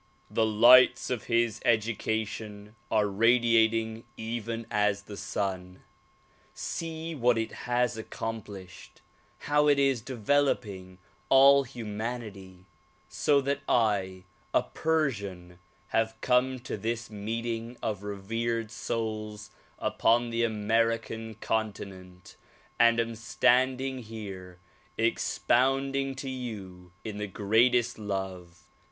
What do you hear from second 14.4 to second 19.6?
a Persian, have come to this meeting of revered souls